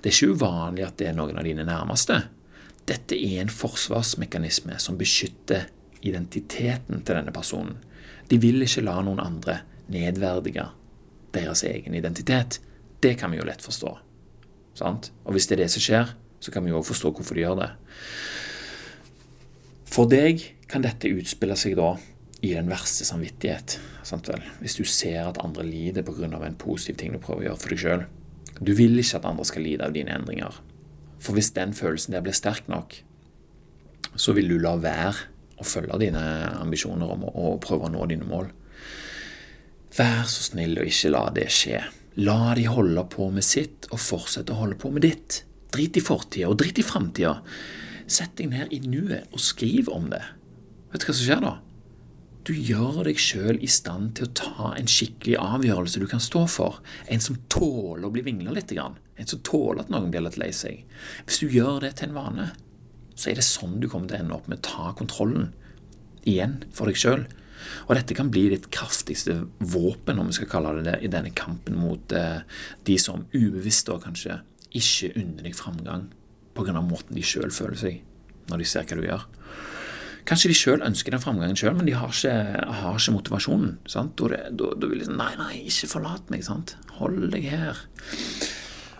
Det 0.00 0.10
er 0.10 0.16
ikke 0.16 0.36
uvanlig 0.38 0.86
at 0.86 0.96
det 1.00 1.10
er 1.10 1.16
noen 1.16 1.36
av 1.36 1.44
dine 1.44 1.66
nærmeste. 1.68 2.22
Dette 2.88 3.16
er 3.16 3.42
en 3.42 3.52
forsvarsmekanisme 3.52 4.78
som 4.80 4.96
beskytter 5.00 5.68
identiteten 6.04 7.04
til 7.04 7.18
denne 7.18 7.32
personen. 7.32 7.76
De 8.28 8.40
vil 8.40 8.64
ikke 8.64 8.84
la 8.84 8.96
noen 9.04 9.20
andre 9.20 9.60
nedverdige 9.92 10.66
deres 11.36 11.64
egen 11.68 11.96
identitet. 11.96 12.60
Det 13.00 13.16
kan 13.20 13.32
vi 13.32 13.40
jo 13.40 13.48
lett 13.48 13.64
forstå. 13.64 13.92
Sant? 14.78 15.10
Og 15.24 15.36
hvis 15.36 15.48
det 15.48 15.58
er 15.58 15.64
det 15.64 15.72
som 15.74 15.84
skjer, 15.84 16.14
så 16.40 16.52
kan 16.52 16.64
vi 16.64 16.72
jo 16.72 16.84
forstå 16.84 17.12
hvorfor 17.12 17.36
de 17.36 17.44
gjør 17.44 17.60
det. 17.60 17.70
For 19.94 20.08
deg 20.10 20.42
kan 20.68 20.84
dette 20.84 21.12
utspille 21.12 21.56
seg 21.60 21.76
da 21.78 21.94
i 22.44 22.52
den 22.52 22.68
verste 22.68 23.06
samvittighet. 23.08 23.78
Hvis 24.60 24.76
du 24.76 24.84
ser 24.84 25.30
at 25.30 25.40
andre 25.40 25.64
lider 25.64 26.04
pga. 26.04 26.28
en 26.28 26.60
positiv 26.60 26.96
ting 26.96 27.12
du 27.12 27.18
prøver 27.18 27.40
å 27.40 27.46
gjøre 27.48 27.60
for 27.62 27.72
deg 27.72 27.78
sjøl. 27.80 28.04
Du 28.60 28.74
vil 28.74 28.98
ikke 28.98 29.18
at 29.18 29.24
andre 29.24 29.44
skal 29.44 29.62
lide 29.62 29.84
av 29.84 29.94
dine 29.94 30.12
endringer. 30.12 30.60
For 31.18 31.32
hvis 31.32 31.54
den 31.56 31.72
følelsen 31.72 32.12
der 32.12 32.20
blir 32.20 32.36
sterk 32.36 32.68
nok, 32.68 33.00
så 34.16 34.34
vil 34.36 34.48
du 34.48 34.58
la 34.58 34.76
være 34.76 35.30
å 35.58 35.64
følge 35.64 35.98
dine 36.02 36.22
ambisjoner 36.60 37.10
om 37.14 37.24
å, 37.30 37.56
prøve 37.62 37.88
å 37.88 37.92
nå 37.94 38.04
dine 38.10 38.26
mål. 38.28 38.50
Vær 39.96 40.24
så 40.28 40.50
snill 40.50 40.76
og 40.78 40.90
ikke 40.90 41.14
la 41.14 41.24
det 41.34 41.48
skje. 41.54 41.80
La 42.20 42.54
de 42.54 42.66
holde 42.70 43.06
på 43.10 43.30
med 43.34 43.46
sitt, 43.46 43.88
og 43.90 44.02
fortsette 44.02 44.52
å 44.54 44.60
holde 44.60 44.78
på 44.78 44.90
med 44.94 45.06
ditt. 45.06 45.42
Drit 45.74 45.96
i 45.98 46.02
fortida, 46.04 46.50
og 46.50 46.58
drit 46.60 46.78
i 46.78 46.86
framtida. 46.86 47.38
Sett 48.06 48.36
deg 48.38 48.52
ned 48.52 48.74
i 48.74 48.82
nuet 48.84 49.32
og 49.32 49.42
skriv 49.42 49.88
om 49.90 50.10
det. 50.12 50.22
Vet 50.92 51.02
du 51.02 51.08
hva 51.08 51.14
som 51.16 51.26
skjer 51.26 51.42
da? 51.42 51.54
Du 52.44 52.52
gjør 52.52 53.06
deg 53.06 53.16
sjøl 53.20 53.56
i 53.64 53.68
stand 53.72 54.18
til 54.18 54.26
å 54.26 54.34
ta 54.36 54.72
en 54.76 54.88
skikkelig 54.90 55.38
avgjørelse 55.40 56.02
du 56.02 56.04
kan 56.10 56.20
stå 56.20 56.42
for. 56.52 56.82
En 57.08 57.22
som 57.24 57.38
tåler 57.48 58.04
å 58.04 58.12
bli 58.12 58.24
vingla 58.26 58.52
litt. 58.52 58.74
En 58.76 59.30
som 59.30 59.40
tåler 59.40 59.80
at 59.80 59.92
noen 59.92 60.10
blir 60.12 60.26
litt 60.26 60.36
lei 60.40 60.50
seg. 60.52 60.82
Hvis 61.24 61.40
du 61.40 61.48
gjør 61.48 61.80
det 61.86 61.94
til 61.96 62.10
en 62.10 62.18
vane, 62.18 62.50
så 63.16 63.30
er 63.30 63.38
det 63.38 63.46
sånn 63.46 63.78
du 63.80 63.88
kommer 63.88 64.10
til 64.10 64.18
å 64.18 64.24
ende 64.26 64.36
opp 64.36 64.50
med 64.50 64.60
å 64.60 64.66
ta 64.68 64.92
kontrollen 64.98 65.54
igjen 66.28 66.58
for 66.76 66.90
deg 66.90 67.00
sjøl. 67.00 67.24
Og 67.86 67.94
dette 67.96 68.16
kan 68.18 68.28
bli 68.32 68.50
ditt 68.52 68.68
kraftigste 68.74 69.38
våpen, 69.64 70.20
om 70.20 70.28
vi 70.28 70.36
skal 70.36 70.50
kalle 70.52 70.74
det 70.78 70.84
det, 70.90 70.98
i 71.00 71.12
denne 71.12 71.32
kampen 71.32 71.78
mot 71.80 72.12
eh, 72.12 72.42
de 72.84 72.98
som 73.00 73.24
ubevisst 73.32 73.88
og 73.94 74.04
kanskje 74.04 74.42
ikke 74.74 75.14
unner 75.14 75.46
deg 75.46 75.56
framgang 75.56 76.10
pga. 76.54 76.76
måten 76.82 77.16
de 77.16 77.24
sjøl 77.24 77.54
føler 77.54 77.78
seg 77.78 78.02
når 78.50 78.60
de 78.60 78.68
ser 78.68 78.84
hva 78.84 79.00
du 79.00 79.06
gjør. 79.06 79.24
Kanskje 80.24 80.48
de 80.48 80.56
sjøl 80.56 80.84
ønsker 80.86 81.12
den 81.12 81.20
framgangen 81.20 81.58
sjøl, 81.58 81.74
men 81.76 81.88
de 81.88 81.96
har 81.98 82.08
ikke, 82.08 82.32
har 82.80 82.96
ikke 82.96 83.12
motivasjonen. 83.12 83.74
Sant? 83.90 84.16
Da, 84.16 84.70
vil 84.88 85.02
de 85.02 85.08
sånn 85.08 85.20
nei, 85.20 85.32
nei, 85.40 85.52
ikke 85.68 85.90
forlat 85.90 86.30
meg. 86.32 86.44
Sant? 86.46 86.76
Hold 86.96 87.28
deg 87.34 87.50
her. 87.52 87.82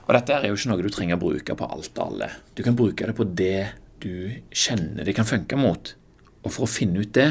Og 0.04 0.12
dette 0.12 0.36
er 0.36 0.50
jo 0.50 0.58
ikke 0.58 0.70
noe 0.72 0.84
du 0.84 0.90
trenger 0.92 1.16
å 1.16 1.22
bruke 1.22 1.56
på 1.56 1.68
alt 1.76 1.96
og 1.96 2.04
alle. 2.10 2.28
Du 2.52 2.60
kan 2.66 2.76
bruke 2.76 3.08
det 3.08 3.16
på 3.16 3.24
det 3.24 3.72
du 4.04 4.42
kjenner 4.52 5.06
det 5.06 5.14
kan 5.16 5.24
funke 5.24 5.56
mot. 5.56 5.94
Og 6.44 6.52
for 6.52 6.66
å 6.66 6.70
finne 6.70 7.00
ut 7.00 7.14
det, 7.16 7.30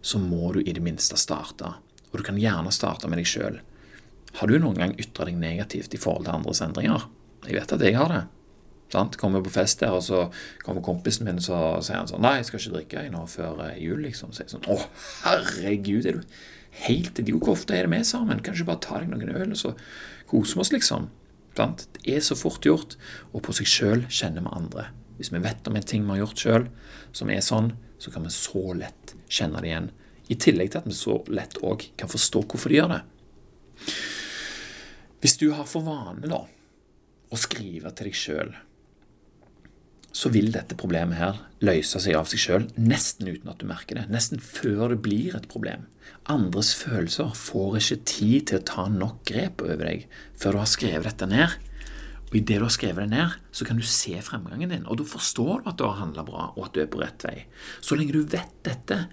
så 0.00 0.20
må 0.22 0.54
du 0.54 0.62
i 0.62 0.72
det 0.72 0.80
minste 0.80 1.18
starte. 1.20 1.74
Og 2.08 2.20
du 2.20 2.24
kan 2.24 2.38
gjerne 2.40 2.72
starte 2.72 3.10
med 3.10 3.20
deg 3.20 3.28
sjøl. 3.28 3.60
Har 4.40 4.48
du 4.48 4.56
noen 4.60 4.80
gang 4.80 4.96
ytra 5.00 5.28
deg 5.28 5.36
negativt 5.40 5.92
i 5.92 6.00
forhold 6.00 6.24
til 6.24 6.38
andres 6.38 6.62
endringer? 6.64 7.04
Jeg 7.44 7.58
vet 7.58 7.76
at 7.76 7.84
jeg 7.84 7.98
har 7.98 8.12
det. 8.12 8.22
Sant? 8.92 9.16
Kommer 9.18 9.42
på 9.42 9.50
fest 9.50 9.82
der, 9.82 9.94
og 9.96 10.04
så 10.06 10.26
kommer 10.62 10.84
kompisen 10.84 11.26
min 11.26 11.40
og 11.42 11.82
sier 11.84 11.98
han 11.98 12.10
sånn 12.10 12.22
Nei, 12.22 12.36
jeg 12.38 12.48
skal 12.50 12.60
ikke 12.60 12.74
drikke 12.76 13.06
nå 13.10 13.24
før 13.30 13.64
eh, 13.66 13.80
jul, 13.82 14.04
liksom. 14.06 14.34
Så 14.34 14.44
jeg 14.44 14.52
sånn 14.54 14.68
Å, 14.70 14.78
herregud, 15.24 16.06
er 16.06 16.20
du 16.20 16.36
helt 16.86 17.18
idiot? 17.22 17.42
Hvor 17.42 17.56
ofte 17.56 17.74
er 17.74 17.88
det 17.88 17.94
vi 17.96 18.02
sammen? 18.06 18.42
Kan 18.44 18.54
ikke 18.54 18.70
bare 18.70 18.84
ta 18.86 19.00
deg 19.02 19.10
noen 19.10 19.32
øl, 19.32 19.56
og 19.56 19.58
så 19.58 19.74
koser 20.30 20.60
vi 20.60 20.64
oss, 20.66 20.74
liksom? 20.74 21.10
Sant? 21.56 21.86
Det 21.96 22.04
er 22.14 22.22
så 22.22 22.36
fort 22.38 22.66
gjort, 22.66 22.94
og 23.32 23.42
på 23.46 23.54
seg 23.56 23.70
sjøl 23.70 24.06
kjenner 24.12 24.44
vi 24.44 24.54
andre. 24.54 24.88
Hvis 25.16 25.32
vi 25.32 25.40
vet 25.42 25.68
om 25.68 25.78
en 25.78 25.88
ting 25.88 26.04
vi 26.04 26.14
har 26.14 26.26
gjort 26.26 26.42
sjøl 26.44 26.66
som 27.16 27.32
er 27.32 27.42
sånn, 27.44 27.72
så 27.98 28.12
kan 28.12 28.26
vi 28.26 28.34
så 28.34 28.62
lett 28.76 29.16
kjenne 29.32 29.62
det 29.64 29.70
igjen. 29.70 29.88
I 30.28 30.36
tillegg 30.42 30.72
til 30.72 30.82
at 30.82 30.88
vi 30.90 30.96
så 30.98 31.20
lett 31.32 31.56
òg 31.64 31.88
kan 31.98 32.10
forstå 32.12 32.44
hvorfor 32.44 32.70
de 32.70 32.78
gjør 32.78 32.92
det. 32.92 33.02
Hvis 35.22 35.38
du 35.40 35.48
har 35.56 35.66
for 35.66 35.86
vane, 35.86 36.28
da, 36.28 36.42
å 37.32 37.40
skrive 37.40 37.90
til 37.96 38.10
deg 38.10 38.18
sjøl 38.18 38.52
så 40.16 40.30
vil 40.32 40.48
dette 40.54 40.78
problemet 40.78 41.18
her 41.20 41.40
løse 41.66 42.00
seg 42.00 42.16
av 42.16 42.28
seg 42.30 42.40
sjøl, 42.40 42.64
nesten 42.80 43.28
uten 43.28 43.50
at 43.52 43.60
du 43.60 43.66
merker 43.68 43.98
det. 43.98 44.06
Nesten 44.12 44.40
før 44.40 44.94
det 44.94 45.02
blir 45.04 45.36
et 45.36 45.48
problem. 45.50 45.84
Andres 46.32 46.72
følelser 46.78 47.34
får 47.36 47.76
ikke 47.80 47.98
tid 48.08 48.46
til 48.48 48.60
å 48.60 48.66
ta 48.70 48.86
nok 48.92 49.20
grep 49.28 49.64
over 49.66 49.84
deg 49.84 50.06
før 50.40 50.56
du 50.56 50.62
har 50.62 50.70
skrevet 50.72 51.10
dette 51.10 51.28
ned. 51.28 51.56
Og 52.30 52.38
Idet 52.40 52.58
du 52.58 52.64
har 52.64 52.72
skrevet 52.74 53.04
det 53.04 53.12
ned, 53.12 53.34
så 53.52 53.66
kan 53.68 53.78
du 53.78 53.84
se 53.86 54.16
fremgangen 54.24 54.72
din, 54.72 54.86
og 54.88 54.98
da 54.98 55.06
forstår 55.06 55.62
du 55.62 55.68
at 55.70 55.78
du 55.78 55.84
har 55.86 56.00
handla 56.00 56.24
bra, 56.26 56.48
og 56.56 56.64
at 56.66 56.74
du 56.74 56.80
er 56.82 56.88
på 56.90 57.02
rett 57.02 57.26
vei. 57.26 57.36
Så 57.84 57.98
lenge 57.98 58.16
du 58.16 58.24
vet 58.24 58.56
dette, 58.66 59.04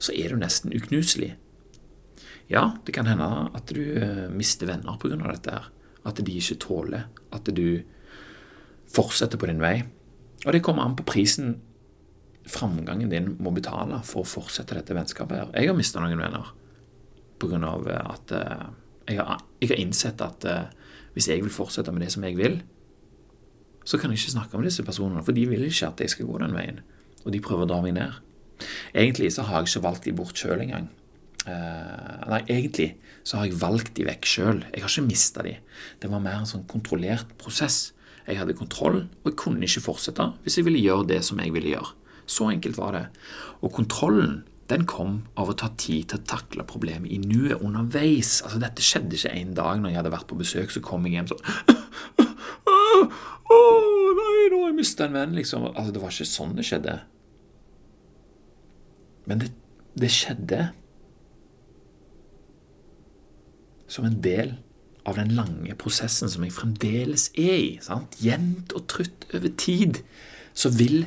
så 0.00 0.14
er 0.16 0.32
du 0.32 0.40
nesten 0.40 0.76
uknuselig. 0.76 1.32
Ja, 2.50 2.76
det 2.84 2.94
kan 2.96 3.08
hende 3.08 3.48
at 3.56 3.72
du 3.72 3.80
eh, 3.96 4.26
mister 4.34 4.68
venner 4.70 4.98
pga. 5.00 5.16
dette. 5.22 5.56
At 6.04 6.20
de 6.20 6.36
ikke 6.36 6.58
tåler 6.62 7.08
at 7.32 7.48
du 7.54 7.82
fortsetter 8.90 9.38
på 9.38 9.50
din 9.50 9.62
vei. 9.62 9.84
Og 10.46 10.54
det 10.54 10.62
kommer 10.64 10.86
an 10.86 10.96
på 10.96 11.06
prisen 11.08 11.58
framgangen 12.50 13.10
din 13.10 13.34
må 13.42 13.52
betale 13.54 14.00
for 14.06 14.24
å 14.24 14.28
fortsette 14.28 14.76
dette 14.76 14.96
vennskapet. 14.96 15.36
her. 15.38 15.50
Jeg 15.54 15.70
har 15.70 15.78
mista 15.78 16.02
noen 16.02 16.18
venner 16.18 16.52
pga. 17.40 17.58
at 18.04 18.32
uh, 18.32 18.68
jeg, 19.06 19.18
har, 19.18 19.40
jeg, 19.60 19.70
har, 19.70 19.78
innsett 19.78 20.20
at 20.24 20.46
uh, 20.48 20.94
hvis 21.14 21.28
jeg 21.28 21.42
vil 21.44 21.52
fortsette 21.52 21.92
med 21.92 22.04
det 22.04 22.12
som 22.12 22.24
jeg 22.24 22.36
vil, 22.36 22.60
så 23.84 23.98
kan 23.98 24.12
jeg 24.12 24.20
ikke 24.20 24.36
snakke 24.36 24.58
med 24.58 24.68
disse 24.68 24.84
personene, 24.84 25.24
for 25.24 25.32
de 25.36 25.46
vil 25.48 25.64
ikke 25.66 25.88
at 25.88 26.00
jeg 26.00 26.12
skal 26.12 26.28
gå 26.28 26.40
den 26.42 26.56
veien. 26.56 26.82
Og 27.24 27.32
de 27.32 27.40
prøver 27.42 27.66
å 27.66 27.70
dra 27.70 27.80
meg 27.84 27.96
ned. 27.96 28.18
Egentlig 28.92 29.32
så 29.34 29.46
har 29.48 29.60
jeg 29.60 29.70
ikke 29.70 29.86
valgt 29.88 30.04
de 30.04 30.16
bort 30.16 30.36
sjøl 30.36 30.60
engang. 30.60 30.90
Uh, 31.46 32.28
nei, 32.28 32.42
egentlig 32.52 32.92
så 33.24 33.40
har 33.40 33.48
jeg 33.48 33.60
valgt 33.60 33.94
de 33.96 34.04
vekk 34.08 34.28
sjøl. 34.28 34.60
Jeg 34.68 34.84
har 34.84 34.92
ikke 34.92 35.08
mista 35.08 35.44
de. 35.46 35.56
Det 36.00 36.10
var 36.12 36.22
mer 36.24 36.42
en 36.42 36.48
sånn 36.48 36.68
kontrollert 36.68 37.32
prosess. 37.40 37.90
Jeg 38.30 38.38
hadde 38.38 38.54
kontroll, 38.58 39.02
og 39.22 39.26
jeg 39.32 39.38
kunne 39.40 39.66
ikke 39.66 39.82
fortsette 39.82 40.28
hvis 40.44 40.60
jeg 40.60 40.68
ville 40.68 40.82
gjøre 40.82 41.08
det 41.10 41.24
som 41.26 41.40
jeg 41.42 41.52
ville 41.54 41.74
gjøre. 41.74 41.90
Så 42.30 42.46
enkelt 42.52 42.78
var 42.78 42.94
det. 42.94 43.04
Og 43.60 43.74
kontrollen 43.74 44.44
den 44.70 44.84
kom 44.86 45.16
av 45.34 45.50
å 45.50 45.56
ta 45.58 45.72
tid 45.80 46.12
til 46.12 46.20
å 46.20 46.26
takle 46.30 46.62
problemet 46.68 47.10
i 47.10 47.18
nuet 47.18 47.58
underveis. 47.58 48.36
Altså, 48.44 48.60
Dette 48.62 48.84
skjedde 48.86 49.18
ikke 49.18 49.32
en 49.34 49.54
dag 49.58 49.80
når 49.80 49.90
jeg 49.90 49.98
hadde 49.98 50.12
vært 50.14 50.28
på 50.30 50.38
besøk, 50.38 50.70
så 50.70 50.82
kom 50.84 51.08
jeg 51.08 51.16
hjem 51.18 51.30
sånn 51.32 51.42
Å, 53.50 53.56
nei, 54.14 54.34
nå 54.52 54.60
har 54.60 54.68
jeg 54.68 54.76
mista 54.76 55.08
en 55.08 55.16
venn, 55.16 55.34
liksom. 55.34 55.66
Altså, 55.72 55.94
Det 55.96 56.02
var 56.04 56.14
ikke 56.14 56.28
sånn 56.30 56.54
det 56.54 56.66
skjedde. 56.68 57.00
Men 59.26 59.42
det, 59.42 59.50
det 59.98 60.12
skjedde 60.14 60.60
som 63.90 64.06
en 64.06 64.20
del 64.22 64.54
av 65.08 65.16
den 65.16 65.32
lange 65.36 65.74
prosessen 65.80 66.30
som 66.30 66.44
jeg 66.44 66.54
fremdeles 66.56 67.30
er 67.38 67.56
i, 67.56 67.70
sant? 67.84 68.18
jevnt 68.22 68.74
og 68.76 68.86
trutt 68.90 69.26
over 69.34 69.52
tid, 69.60 70.02
så 70.54 70.72
vil 70.74 71.04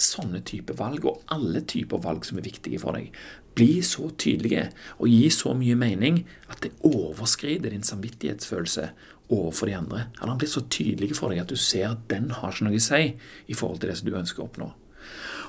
sånne 0.00 0.42
typer 0.46 0.76
valg, 0.78 1.04
og 1.06 1.22
alle 1.32 1.62
typer 1.68 2.02
valg 2.02 2.26
som 2.26 2.38
er 2.40 2.46
viktige 2.46 2.80
for 2.82 2.96
deg, 2.96 3.12
bli 3.54 3.78
så 3.86 4.08
tydelige 4.18 4.66
og 4.98 5.06
gi 5.06 5.28
så 5.30 5.52
mye 5.54 5.76
mening 5.78 6.24
at 6.50 6.64
det 6.64 6.72
overskrider 6.86 7.70
din 7.70 7.86
samvittighetsfølelse 7.86 8.88
overfor 9.32 9.70
de 9.70 9.76
andre. 9.78 10.00
Eller 10.18 10.32
han 10.32 10.40
blir 10.40 10.50
så 10.50 10.64
tydelig 10.66 11.14
for 11.18 11.30
deg 11.30 11.44
at 11.44 11.52
du 11.52 11.58
ser 11.60 11.92
at 11.92 12.02
den 12.10 12.32
har 12.34 12.50
ikke 12.50 12.66
noe 12.66 12.80
å 12.80 12.82
si 12.82 13.14
i 13.14 13.56
forhold 13.56 13.80
til 13.82 13.92
det 13.92 13.98
som 14.00 14.10
du 14.10 14.18
ønsker 14.18 14.42
å 14.42 14.48
oppnå. 14.48 14.72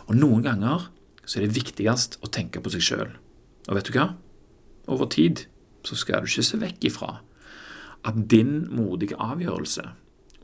Og 0.05 0.19
noen 0.19 0.45
ganger 0.45 0.89
så 1.25 1.39
er 1.39 1.47
det 1.47 1.57
viktigst 1.57 2.19
å 2.21 2.29
tenke 2.29 2.61
på 2.61 2.71
seg 2.75 2.85
sjøl. 2.85 3.15
Og 3.65 3.77
vet 3.79 3.89
du 3.89 3.97
hva? 3.97 4.11
Over 4.91 5.09
tid 5.09 5.47
så 5.85 5.97
skal 5.97 6.21
du 6.21 6.29
ikke 6.29 6.45
se 6.45 6.61
vekk 6.61 6.91
ifra 6.91 7.15
at 8.05 8.17
din 8.31 8.67
modige 8.73 9.17
avgjørelse 9.21 9.85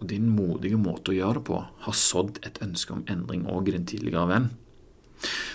og 0.01 0.09
din 0.09 0.31
modige 0.33 0.79
måte 0.81 1.13
å 1.13 1.17
gjøre 1.17 1.37
det 1.39 1.45
på 1.51 1.61
har 1.85 1.97
sådd 1.97 2.41
et 2.47 2.57
ønske 2.65 2.95
om 2.95 3.05
endring 3.11 3.45
òg 3.49 3.69
i 3.69 3.75
din 3.75 3.85
tidligere 3.85 4.27
venn. 4.31 4.49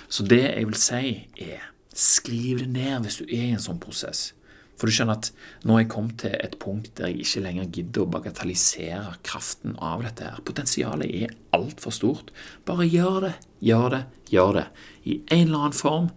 Så 0.08 0.26
det 0.30 0.44
jeg 0.44 0.68
vil 0.68 0.78
si, 0.78 1.12
er 1.42 1.70
skriv 1.96 2.62
det 2.62 2.70
ned 2.76 3.02
hvis 3.02 3.18
du 3.20 3.24
er 3.26 3.48
i 3.48 3.54
en 3.56 3.62
sånn 3.62 3.82
prosess. 3.82 4.30
For 4.76 4.86
du 4.86 4.92
skjønner 4.92 5.16
at 5.16 5.30
nå 5.64 5.74
er 5.74 5.82
jeg 5.82 5.90
kommet 5.94 6.18
til 6.20 6.34
et 6.36 6.58
punkt 6.60 6.92
der 6.98 7.08
jeg 7.08 7.24
ikke 7.24 7.42
lenger 7.46 7.70
gidder 7.72 8.04
å 8.04 8.10
bagatellisere 8.12 9.16
kraften 9.24 9.74
av 9.82 10.04
dette 10.04 10.28
her. 10.28 10.42
Potensialet 10.46 11.14
er 11.24 11.34
altfor 11.56 11.94
stort. 11.96 12.32
Bare 12.68 12.86
gjør 12.86 13.22
det, 13.24 13.34
gjør 13.64 13.88
det, 13.96 14.02
gjør 14.30 14.58
det. 14.60 14.66
I 15.08 15.18
en 15.24 15.46
eller 15.46 15.62
annen 15.64 15.78
form, 15.80 16.10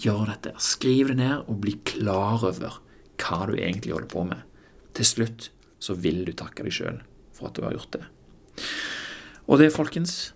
gjør 0.00 0.32
dette. 0.32 0.54
Skriv 0.64 1.12
det 1.12 1.20
ned 1.20 1.44
og 1.44 1.60
bli 1.60 1.76
klar 1.84 2.40
over 2.40 2.80
hva 3.20 3.42
du 3.50 3.58
egentlig 3.58 3.92
holder 3.92 4.10
på 4.10 4.24
med. 4.32 4.46
Til 4.96 5.06
slutt 5.06 5.50
så 5.80 5.96
vil 5.96 6.24
du 6.26 6.32
takke 6.36 6.66
deg 6.66 6.74
sjøl 6.74 7.00
for 7.36 7.48
at 7.48 7.56
du 7.56 7.64
har 7.64 7.74
gjort 7.76 7.96
det. 7.96 8.04
Og 9.50 9.58
det, 9.58 9.72
folkens, 9.74 10.34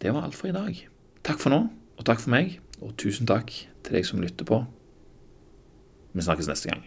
det 0.00 0.14
var 0.14 0.26
alt 0.26 0.38
for 0.38 0.48
i 0.48 0.56
dag. 0.56 0.78
Takk 1.26 1.40
for 1.42 1.52
nå, 1.52 1.60
og 1.98 2.06
takk 2.06 2.22
for 2.22 2.34
meg, 2.34 2.58
og 2.80 2.94
tusen 3.00 3.28
takk 3.28 3.52
til 3.84 3.98
deg 3.98 4.06
som 4.08 4.22
lytter 4.22 4.46
på. 4.48 4.62
Vi 6.14 6.24
snakkes 6.24 6.48
neste 6.50 6.70
gang. 6.70 6.84